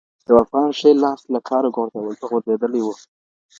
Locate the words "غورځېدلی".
2.25-2.81